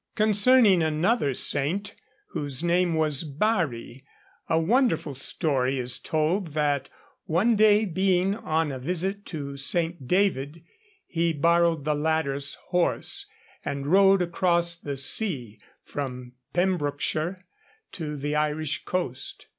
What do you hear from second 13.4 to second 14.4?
and rode